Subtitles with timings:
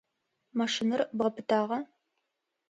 [0.59, 1.79] Машинэр бгъапытагъа?